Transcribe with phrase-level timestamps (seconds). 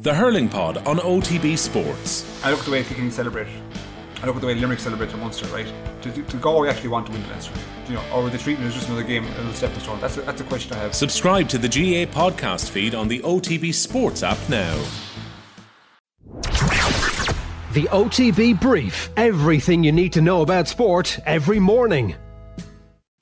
[0.00, 2.42] The Hurling Pod on OTB Sports.
[2.42, 3.48] I look at the way Kilkenny celebrate.
[4.22, 5.70] I look at the way Limerick celebrate in Munster, right?
[6.00, 7.52] To, to, to go, actually want to win the Leinster.
[7.86, 10.00] You know, or are they treating it as just another game, another stepping stone?
[10.00, 10.94] That's a, that's a question I have.
[10.94, 14.74] Subscribe to the GA podcast feed on the OTB Sports app now.
[17.74, 19.10] The OTB Brief.
[19.18, 22.16] Everything you need to know about sport every morning.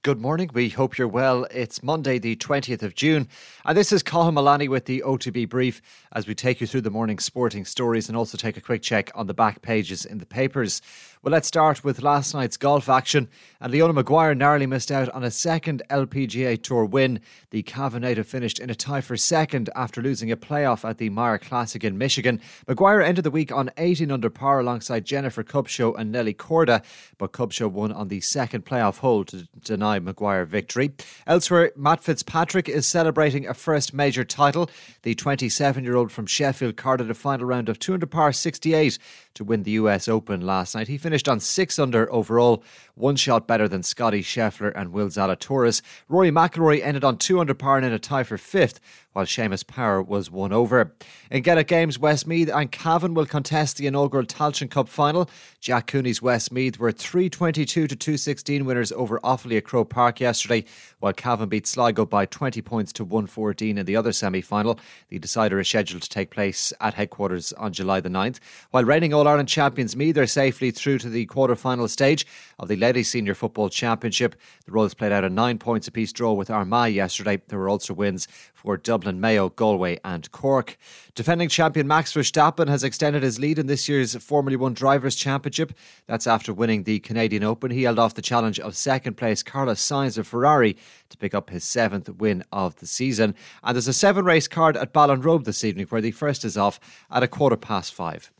[0.08, 0.48] Good morning.
[0.54, 1.44] We hope you're well.
[1.50, 3.28] It's Monday, the 20th of June,
[3.66, 5.82] and this is Cathal Mullaney with the OTB Brief
[6.12, 9.10] as we take you through the morning sporting stories and also take a quick check
[9.14, 10.80] on the back pages in the papers.
[11.22, 13.28] Well, let's start with last night's golf action.
[13.60, 17.20] And Leona Maguire narrowly missed out on a second LPGA Tour win.
[17.50, 21.40] The Cavan finished in a tie for second after losing a playoff at the Meijer
[21.40, 22.40] Classic in Michigan.
[22.68, 26.84] Maguire ended the week on 18 under par alongside Jennifer Kupcho and Nelly Korda,
[27.18, 30.92] but Kupcho won on the second playoff hole to deny Maguire victory.
[31.26, 34.70] Elsewhere, Matt Fitzpatrick is celebrating a first major title.
[35.02, 38.98] The 27 year old from Sheffield carded a final round of 200 par 68
[39.34, 40.88] to win the US Open last night.
[40.88, 42.62] He finished on six under overall,
[42.94, 45.80] one shot better than Scotty Scheffler and Will Zalatoris.
[46.08, 48.80] Rory McIlroy ended on two under par and in a tie for fifth,
[49.12, 50.94] while Seamus Power was one over.
[51.30, 55.30] In Gaelic Games, Westmeath and Cavan will contest the inaugural Tailteann Cup final.
[55.60, 60.64] Jack Cooney's Westmeath were 322 to 216 winners over Offaly at Croke Park yesterday,
[60.98, 64.76] while Cavan beat Sligo by 20 points to 114 in the other semi final.
[65.08, 68.40] The decider is scheduled to take place at headquarters on July the 9th,
[68.72, 72.26] while reigning All Ireland champions Meath are safely through to the quarter final stage
[72.58, 74.34] of the Ladies Senior Football Championship.
[74.64, 77.40] The Royals played out a nine points apiece draw with Armagh yesterday.
[77.46, 80.76] There were also wins for Dublin, Mayo, Galway, and Cork.
[81.14, 85.72] Defending champion Max Verstappen has extended his lead in this year's Formula One Drivers' Championship.
[86.08, 87.70] That's after winning the Canadian Open.
[87.70, 90.76] He held off the challenge of second place Carlos Sainz of Ferrari
[91.08, 93.34] to pick up his seventh win of the season.
[93.62, 96.78] And there's a seven race card at Ballinrobe this evening, where the first is off
[97.10, 98.30] at a quarter past five.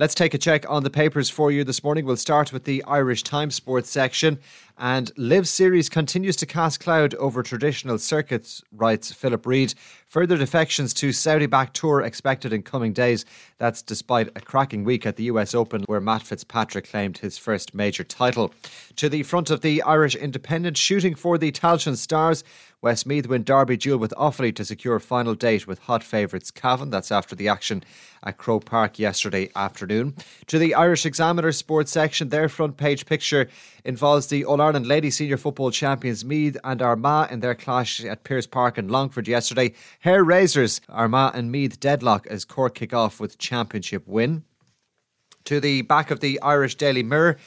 [0.00, 2.04] Let's take a check on the papers for you this morning.
[2.04, 4.38] We'll start with the Irish Times Sports section.
[4.78, 9.74] And LIV Series continues to cast cloud over traditional circuits, writes Philip Reid.
[10.06, 13.24] Further defections to Saudi backed tour expected in coming days.
[13.58, 17.74] That's despite a cracking week at the US Open, where Matt Fitzpatrick claimed his first
[17.74, 18.54] major title.
[18.94, 22.44] To the front of the Irish Independent, shooting for the Tailteann Stars.
[22.80, 26.90] Westmeath win Derby duel with Offaly to secure final date with hot favourites Cavan.
[26.90, 27.82] That's after the action
[28.22, 30.14] at Croke Park yesterday afternoon.
[30.46, 33.48] To the Irish Examiner sports section, their front page picture
[33.84, 38.22] involves the All Ireland Lady Senior Football Champions Meath and Armagh in their clash at
[38.22, 39.74] Pearse Park in Longford yesterday.
[40.00, 44.44] Hair raisers, Armagh and Meath deadlock as Cork kick off with championship win.
[45.44, 47.38] To the back of the Irish Daily Mirror,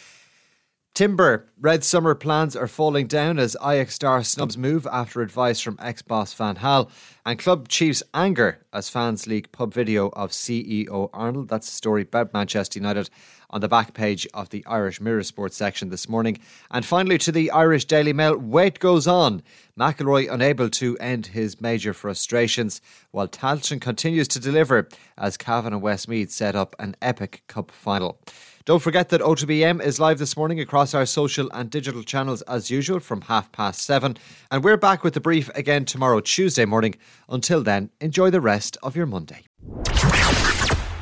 [0.94, 5.78] Timber, Red Summer plans are falling down as Ajax star snubs move after advice from
[5.80, 6.90] ex boss Van Gaal,
[7.26, 11.48] And club chiefs anger as fans leak pub video of CEO Arnold.
[11.48, 13.10] That's a story about Manchester United
[13.52, 16.40] on the back page of the Irish Mirror Sports section this morning.
[16.72, 19.44] And finally, to the Irish Daily Mail, wait goes on.
[19.80, 22.82] McIlroy unable to end his major frustrations,
[23.12, 28.20] while Tailteann continues to deliver as Cavan and Westmeath set up an epic cup final.
[28.66, 32.44] Don't forget that OTB AM is live this morning across our social and digital channels
[32.44, 34.18] as usual from half past seven.
[34.52, 36.96] And we're back with the brief again tomorrow, Tuesday morning.
[37.28, 39.46] Until then, enjoy the rest of your Monday.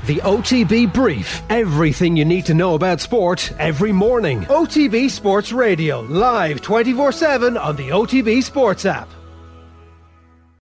[0.05, 1.41] The OTB Brief.
[1.49, 4.41] Everything you need to know about sport every morning.
[4.43, 9.09] OTB Sports Radio, live 24 7 on the OTB Sports app.